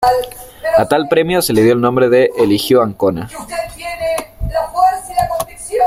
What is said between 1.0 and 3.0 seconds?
premio se le dio el nombre de "Eligio